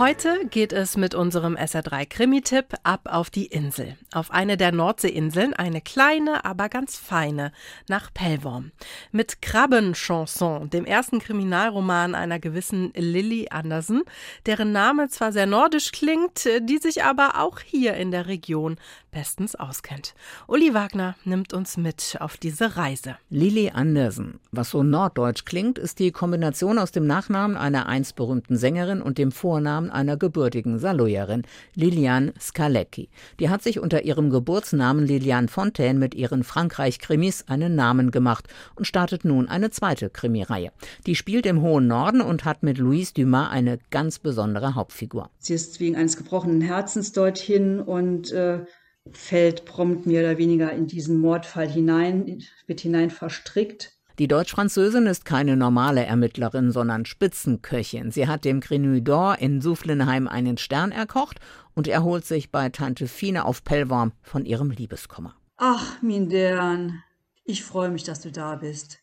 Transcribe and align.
Heute 0.00 0.46
geht 0.46 0.72
es 0.72 0.96
mit 0.96 1.14
unserem 1.14 1.56
SR3 1.56 2.06
Krimi-Tipp 2.06 2.68
ab 2.84 3.02
auf 3.04 3.28
die 3.28 3.44
Insel. 3.44 3.98
Auf 4.14 4.30
eine 4.30 4.56
der 4.56 4.72
Nordseeinseln, 4.72 5.52
eine 5.52 5.82
kleine, 5.82 6.46
aber 6.46 6.70
ganz 6.70 6.96
feine, 6.96 7.52
nach 7.86 8.10
Pellworm. 8.14 8.72
Mit 9.12 9.42
Krabbenchanson, 9.42 10.70
dem 10.70 10.86
ersten 10.86 11.18
Kriminalroman 11.18 12.14
einer 12.14 12.38
gewissen 12.38 12.94
Lilly 12.96 13.48
Andersen, 13.50 14.04
deren 14.46 14.72
Name 14.72 15.10
zwar 15.10 15.32
sehr 15.32 15.44
nordisch 15.44 15.92
klingt, 15.92 16.48
die 16.62 16.78
sich 16.78 17.04
aber 17.04 17.38
auch 17.38 17.60
hier 17.60 17.92
in 17.92 18.10
der 18.10 18.26
Region 18.26 18.78
bestens 19.10 19.54
auskennt. 19.54 20.14
Uli 20.46 20.72
Wagner 20.72 21.16
nimmt 21.24 21.52
uns 21.52 21.76
mit 21.76 22.16
auf 22.20 22.38
diese 22.38 22.78
Reise. 22.78 23.16
Lilly 23.28 23.70
Andersen. 23.74 24.40
Was 24.50 24.70
so 24.70 24.82
norddeutsch 24.82 25.44
klingt, 25.44 25.78
ist 25.78 25.98
die 25.98 26.10
Kombination 26.10 26.78
aus 26.78 26.90
dem 26.90 27.06
Nachnamen 27.06 27.58
einer 27.58 27.86
einst 27.86 28.16
berühmten 28.16 28.56
Sängerin 28.56 29.02
und 29.02 29.18
dem 29.18 29.30
Vornamen 29.30 29.89
einer 29.90 30.16
gebürtigen 30.16 30.78
Saloyerin, 30.78 31.42
Liliane 31.74 32.32
Skalecki. 32.40 33.08
Die 33.38 33.48
hat 33.48 33.62
sich 33.62 33.80
unter 33.80 34.04
ihrem 34.04 34.30
Geburtsnamen 34.30 35.06
Liliane 35.06 35.48
Fontaine 35.48 35.98
mit 35.98 36.14
ihren 36.14 36.44
Frankreich-Krimis 36.44 37.44
einen 37.48 37.74
Namen 37.74 38.10
gemacht 38.10 38.48
und 38.74 38.86
startet 38.86 39.24
nun 39.24 39.48
eine 39.48 39.70
zweite 39.70 40.10
Krimireihe. 40.10 40.72
Die 41.06 41.14
spielt 41.14 41.46
im 41.46 41.62
hohen 41.62 41.86
Norden 41.86 42.20
und 42.20 42.44
hat 42.44 42.62
mit 42.62 42.78
Louise 42.78 43.12
Dumas 43.14 43.50
eine 43.50 43.78
ganz 43.90 44.18
besondere 44.18 44.74
Hauptfigur. 44.74 45.30
Sie 45.38 45.54
ist 45.54 45.80
wegen 45.80 45.96
eines 45.96 46.16
gebrochenen 46.16 46.60
Herzens 46.60 47.12
dorthin 47.12 47.80
und 47.80 48.32
äh, 48.32 48.64
fällt 49.12 49.64
prompt 49.64 50.06
mehr 50.06 50.22
oder 50.22 50.38
weniger 50.38 50.72
in 50.72 50.86
diesen 50.86 51.18
Mordfall 51.18 51.68
hinein, 51.68 52.42
wird 52.66 52.80
hinein 52.80 53.10
verstrickt. 53.10 53.92
Die 54.20 54.28
Deutsch-Französin 54.28 55.06
ist 55.06 55.24
keine 55.24 55.56
normale 55.56 56.04
Ermittlerin, 56.04 56.72
sondern 56.72 57.06
Spitzenköchin. 57.06 58.10
Sie 58.10 58.28
hat 58.28 58.44
dem 58.44 58.60
Grenouille 58.60 59.00
d'Or 59.00 59.38
in 59.38 59.62
Suflenheim 59.62 60.28
einen 60.28 60.58
Stern 60.58 60.92
erkocht 60.92 61.40
und 61.74 61.88
erholt 61.88 62.26
sich 62.26 62.50
bei 62.50 62.68
Tante 62.68 63.08
Fine 63.08 63.46
auf 63.46 63.64
Pellworm 63.64 64.12
von 64.20 64.44
ihrem 64.44 64.72
Liebeskummer. 64.72 65.36
Ach, 65.56 66.02
Mindern, 66.02 67.02
ich 67.44 67.64
freue 67.64 67.88
mich, 67.88 68.04
dass 68.04 68.20
du 68.20 68.30
da 68.30 68.56
bist. 68.56 68.98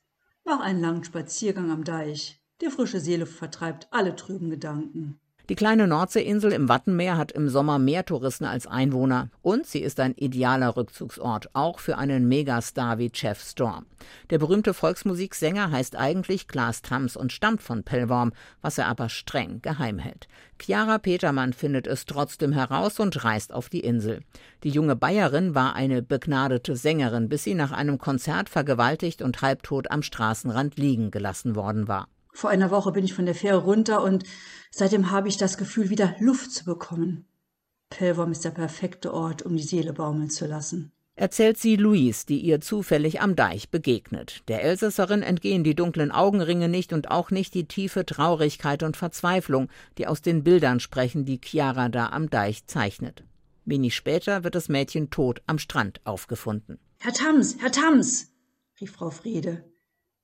Mach 0.46 0.60
einen 0.60 0.82
langen 0.82 1.04
Spaziergang 1.04 1.72
am 1.72 1.84
Deich. 1.84 2.40
Der 2.62 2.70
frische 2.70 3.00
Seele 3.00 3.26
vertreibt 3.26 3.88
alle 3.90 4.16
trüben 4.16 4.52
Gedanken. 4.52 5.20
Die 5.50 5.56
kleine 5.56 5.88
Nordseeinsel 5.88 6.52
im 6.52 6.68
Wattenmeer 6.68 7.16
hat 7.16 7.32
im 7.32 7.48
Sommer 7.48 7.80
mehr 7.80 8.04
Touristen 8.04 8.44
als 8.44 8.68
Einwohner 8.68 9.30
und 9.42 9.66
sie 9.66 9.80
ist 9.80 9.98
ein 10.02 10.14
idealer 10.14 10.76
Rückzugsort, 10.76 11.52
auch 11.54 11.80
für 11.80 11.98
einen 11.98 12.28
Megastar 12.28 12.98
wie 12.98 13.10
Jeff 13.14 13.42
Storm. 13.42 13.86
Der 14.30 14.40
berühmte 14.40 14.74
Volksmusiksänger 14.74 15.72
heißt 15.72 15.96
eigentlich 15.96 16.50
Klaas 16.50 16.82
Tams 16.82 17.16
und 17.16 17.32
stammt 17.32 17.62
von 17.62 17.84
Pellworm, 17.84 18.34
was 18.62 18.78
er 18.78 18.88
aber 18.88 19.08
streng 19.08 19.62
geheim 19.62 20.00
hält. 20.00 20.28
Chiara 20.60 20.98
Petermann 20.98 21.54
findet 21.54 21.88
es 21.88 22.06
trotzdem 22.06 22.52
heraus 22.52 23.00
und 23.00 23.24
reist 23.24 23.54
auf 23.54 23.70
die 23.70 23.80
Insel. 23.80 24.24
Die 24.64 24.70
junge 24.70 24.98
Bayerin 24.98 25.56
war 25.56 25.76
eine 25.76 26.02
begnadete 26.02 26.76
Sängerin, 26.76 27.30
bis 27.30 27.46
sie 27.46 27.54
nach 27.54 27.72
einem 27.72 28.00
Konzert 28.00 28.50
vergewaltigt 28.50 29.22
und 29.22 29.42
halbtot 29.42 29.92
am 29.92 30.02
Straßenrand 30.02 30.78
liegen 30.78 31.10
gelassen 31.10 31.56
worden 31.56 31.88
war. 31.88 32.10
Vor 32.38 32.52
einer 32.52 32.70
Woche 32.70 32.92
bin 32.92 33.04
ich 33.04 33.16
von 33.16 33.26
der 33.26 33.34
Fähre 33.34 33.64
runter 33.64 34.04
und 34.04 34.24
seitdem 34.70 35.10
habe 35.10 35.28
ich 35.28 35.38
das 35.38 35.58
Gefühl, 35.58 35.90
wieder 35.90 36.16
Luft 36.20 36.52
zu 36.52 36.66
bekommen. 36.66 37.26
Pellworm 37.90 38.32
ist 38.32 38.46
der 38.46 38.52
perfekte 38.52 39.12
Ort, 39.12 39.42
um 39.42 39.58
die 39.58 39.64
Seele 39.64 39.92
baumeln 39.92 40.30
zu 40.30 40.46
lassen. 40.46 40.92
Erzählt 41.16 41.58
sie 41.58 41.78
Louise, 41.78 42.28
die 42.28 42.40
ihr 42.40 42.62
zufällig 42.62 43.22
am 43.22 43.36
Deich 43.36 43.72
begegnet. 43.72 44.44
Der 44.50 44.64
Elsässerin 44.64 45.24
entgehen 45.24 45.64
die 45.64 45.74
dunklen 45.74 46.12
Augenringe 46.12 46.70
nicht 46.70 46.94
und 46.94 47.10
auch 47.10 47.32
nicht 47.32 47.56
die 47.56 47.68
tiefe 47.68 48.06
Traurigkeit 48.06 48.84
und 48.84 48.98
Verzweiflung, 48.98 49.68
die 49.98 50.06
aus 50.06 50.22
den 50.22 50.44
Bildern 50.44 50.80
sprechen, 50.80 51.26
die 51.26 51.42
Chiara 51.44 51.90
da 51.90 52.10
am 52.10 52.30
Deich 52.30 52.68
zeichnet. 52.68 53.24
Wenig 53.66 53.96
später 53.96 54.44
wird 54.44 54.54
das 54.54 54.70
Mädchen 54.70 55.10
tot 55.10 55.42
am 55.48 55.58
Strand 55.58 56.02
aufgefunden. 56.04 56.78
Herr 57.00 57.14
Tams, 57.14 57.58
Herr 57.60 57.72
Tams, 57.72 58.32
rief 58.80 58.92
Frau 58.92 59.10
Friede. 59.10 59.64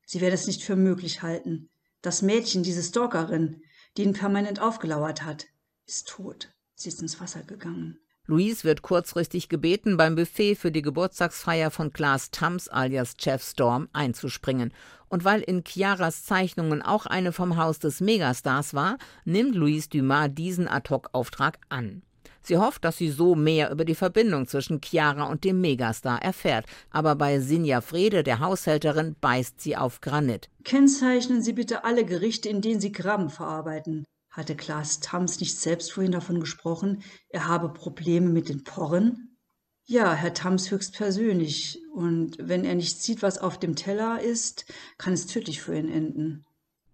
Sie 0.05 0.21
werde 0.21 0.35
es 0.35 0.45
nicht 0.45 0.61
für 0.61 0.75
möglich 0.75 1.23
halten. 1.23 1.71
Das 2.03 2.21
Mädchen, 2.21 2.63
diese 2.63 2.83
Stalkerin, 2.83 3.63
die 3.95 4.03
ihn 4.03 4.11
permanent 4.11 4.61
aufgelauert 4.61 5.23
hat, 5.23 5.47
ist 5.87 6.09
tot. 6.09 6.53
Sie 6.75 6.89
ist 6.89 7.01
ins 7.01 7.21
Wasser 7.21 7.43
gegangen. 7.43 7.97
Louise 8.25 8.65
wird 8.65 8.81
kurzfristig 8.81 9.47
gebeten, 9.47 9.95
beim 9.95 10.15
Buffet 10.15 10.55
für 10.55 10.71
die 10.71 10.81
Geburtstagsfeier 10.81 11.71
von 11.71 11.93
Klaas 11.93 12.29
Tams 12.29 12.67
alias 12.67 13.15
Jeff 13.19 13.41
Storm 13.41 13.87
einzuspringen. 13.93 14.73
Und 15.07 15.23
weil 15.23 15.41
in 15.41 15.63
Chiaras 15.63 16.25
Zeichnungen 16.25 16.81
auch 16.81 17.05
eine 17.05 17.31
vom 17.31 17.55
Haus 17.55 17.79
des 17.79 18.01
Megastars 18.01 18.73
war, 18.73 18.97
nimmt 19.23 19.55
Louise 19.55 19.87
Dumas 19.87 20.29
diesen 20.33 20.67
Ad-Hoc-Auftrag 20.67 21.59
an. 21.69 22.01
Sie 22.43 22.57
hofft, 22.57 22.83
dass 22.83 22.97
sie 22.97 23.09
so 23.09 23.35
mehr 23.35 23.71
über 23.71 23.85
die 23.85 23.95
Verbindung 23.95 24.47
zwischen 24.47 24.81
Chiara 24.83 25.23
und 25.23 25.43
dem 25.43 25.61
Megastar 25.61 26.21
erfährt. 26.21 26.65
Aber 26.91 27.15
bei 27.15 27.39
Sinja 27.39 27.81
Frede, 27.81 28.23
der 28.23 28.39
Haushälterin, 28.39 29.15
beißt 29.19 29.61
sie 29.61 29.77
auf 29.77 30.01
Granit. 30.01 30.49
Kennzeichnen 30.63 31.41
Sie 31.41 31.53
bitte 31.53 31.83
alle 31.83 32.05
Gerichte, 32.05 32.49
in 32.49 32.61
denen 32.61 32.81
Sie 32.81 32.91
Krabben 32.91 33.29
verarbeiten. 33.29 34.05
Hatte 34.29 34.55
Klaas 34.55 34.99
Tams 34.99 35.39
nicht 35.39 35.57
selbst 35.57 35.93
vorhin 35.93 36.11
davon 36.11 36.39
gesprochen, 36.39 37.03
er 37.29 37.47
habe 37.47 37.71
Probleme 37.71 38.29
mit 38.29 38.49
den 38.49 38.63
Porren? 38.63 39.37
Ja, 39.85 40.13
Herr 40.13 40.33
Tams 40.33 40.71
höchstpersönlich. 40.71 41.81
Und 41.93 42.37
wenn 42.39 42.65
er 42.65 42.75
nicht 42.75 43.01
sieht, 43.01 43.21
was 43.21 43.37
auf 43.37 43.59
dem 43.59 43.75
Teller 43.75 44.21
ist, 44.21 44.65
kann 44.97 45.13
es 45.13 45.27
tödlich 45.27 45.61
für 45.61 45.75
ihn 45.75 45.89
enden. 45.89 46.45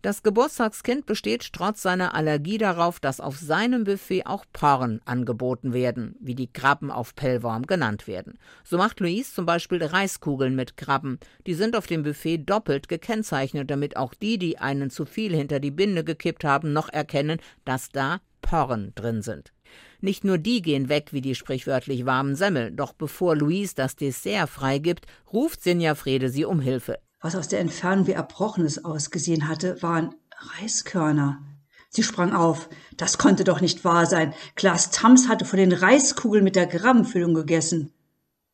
Das 0.02 0.24
Geburtstagskind 0.24 1.06
besteht 1.06 1.52
trotz 1.52 1.82
seiner 1.82 2.16
Allergie 2.16 2.58
darauf, 2.58 3.02
dass 3.02 3.20
auf 3.20 3.36
seinem 3.36 3.84
Buffet 3.84 4.26
auch 4.28 4.46
Porren 4.54 5.02
angeboten 5.04 5.74
werden, 5.74 6.16
wie 6.22 6.36
die 6.36 6.52
Krabben 6.52 6.90
auf 6.90 7.16
Pellworm 7.16 7.68
genannt 7.68 8.08
werden. 8.08 8.40
So 8.64 8.78
macht 8.78 9.02
Louise 9.02 9.34
zum 9.34 9.46
Beispiel 9.46 9.84
Reiskugeln 9.84 10.56
mit 10.56 10.78
Krabben. 10.78 11.20
Die 11.48 11.54
sind 11.54 11.76
auf 11.76 11.86
dem 11.86 12.04
Buffet 12.04 12.38
doppelt 12.38 12.88
gekennzeichnet, 12.88 13.70
damit 13.70 13.98
auch 13.98 14.14
die, 14.14 14.38
die 14.38 14.58
einen 14.58 14.90
zu 14.90 15.04
viel 15.04 15.36
hinter 15.36 15.60
die 15.60 15.72
Binde 15.72 16.06
gekippt 16.06 16.46
haben, 16.46 16.72
noch 16.72 16.88
erkennen, 16.88 17.42
dass 17.66 17.90
da 17.90 18.22
Porren 18.42 18.94
drin 18.96 19.22
sind. 19.22 19.52
Nicht 20.00 20.24
nur 20.24 20.38
die 20.38 20.62
gehen 20.62 20.88
weg 20.88 21.10
wie 21.12 21.22
die 21.22 21.36
sprichwörtlich 21.36 22.06
warmen 22.06 22.36
Semmel, 22.36 22.72
doch 22.72 22.94
bevor 22.94 23.36
Louise 23.36 23.76
das 23.76 23.98
Dessert 23.98 24.50
freigibt, 24.50 25.08
ruft 25.34 25.62
Sinja 25.62 25.94
Frede 25.94 26.30
sie 26.30 26.46
um 26.46 26.62
Hilfe. 26.62 27.00
Was 27.22 27.36
aus 27.36 27.48
der 27.48 27.60
Entfernung 27.60 28.08
wie 28.08 28.14
Erbrochenes 28.14 28.86
ausgesehen 28.86 29.48
hatte, 29.48 29.82
waren 29.82 30.16
Reiskörner. 30.38 31.42
Sie 31.90 32.04
sprang 32.04 32.34
auf. 32.34 32.70
Das 32.96 33.18
konnte 33.18 33.44
doch 33.44 33.62
nicht 33.62 33.84
wahr 33.84 34.06
sein. 34.06 34.34
Klaas 34.56 34.92
Tams 34.92 35.28
hatte 35.28 35.44
von 35.44 35.58
den 35.58 35.74
Reiskugeln 35.74 36.44
mit 36.44 36.56
der 36.56 36.68
Grabbenfüllung 36.68 37.34
gegessen. 37.34 37.92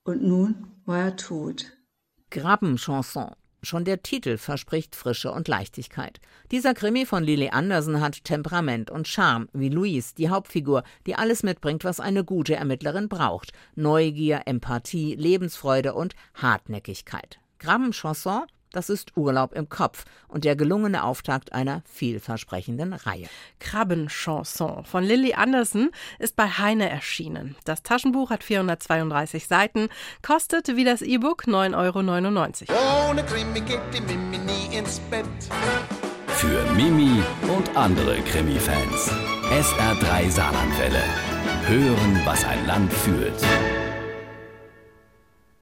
Und 0.04 0.24
nun 0.24 0.68
war 0.86 1.00
er 1.00 1.16
tot. 1.16 1.74
Grabbenchanson. 2.32 3.32
Schon 3.62 3.84
der 3.84 4.04
Titel 4.04 4.38
verspricht 4.38 4.96
Frische 4.96 5.32
und 5.32 5.48
Leichtigkeit. 5.48 6.20
Dieser 6.52 6.76
Krimi 6.76 7.06
von 7.06 7.24
Lily 7.24 7.50
Anderson 7.50 8.00
hat 8.00 8.24
Temperament 8.24 8.92
und 8.92 9.08
Charme, 9.08 9.50
wie 9.54 9.70
Louise, 9.70 10.14
die 10.16 10.30
Hauptfigur, 10.30 10.84
die 11.08 11.16
alles 11.16 11.42
mitbringt, 11.42 11.84
was 11.84 12.00
eine 12.00 12.24
gute 12.24 12.56
Ermittlerin 12.56 13.10
braucht. 13.10 13.54
Neugier, 13.74 14.44
Empathie, 14.46 15.16
Lebensfreude 15.16 15.96
und 15.96 16.14
Hartnäckigkeit. 16.36 17.40
Grabbenchanson 17.66 18.44
das 18.76 18.90
ist 18.90 19.16
Urlaub 19.16 19.54
im 19.54 19.70
Kopf 19.70 20.04
und 20.28 20.44
der 20.44 20.58
gelungene 20.58 21.06
Auftakt 21.06 21.54
einer 21.54 21.82
vielversprechenden 21.86 22.92
Reihe. 22.92 23.28
Krabbenchanson 23.60 24.84
von 24.84 25.02
Lilly 25.02 25.34
Andersen 25.34 25.92
ist 26.20 26.36
bei 26.36 26.50
Heine 26.50 26.90
erschienen. 26.90 27.56
Das 27.64 27.84
Taschenbuch 27.84 28.32
hat 28.32 28.44
432 28.44 29.48
Seiten, 29.48 29.88
kostet 30.22 30.76
wie 30.76 30.84
das 30.84 31.02
E-Book 31.02 31.46
9,99 31.46 32.70
Euro. 32.70 33.12
Ohne 33.12 33.24
Krimi 33.24 33.62
geht 33.62 33.80
die 33.94 34.02
Mimi 34.02 34.40
nie 34.40 34.78
ins 34.78 35.00
Bett. 35.10 35.26
Für 36.28 36.70
Mimi 36.74 37.24
und 37.58 37.78
andere 37.78 38.18
Krimi-Fans. 38.24 39.10
SR3 39.52 40.30
Saarlandwelle. 40.30 41.04
Hören, 41.66 42.22
was 42.26 42.44
ein 42.44 42.68
Land 42.68 42.92
fühlt. 42.92 43.42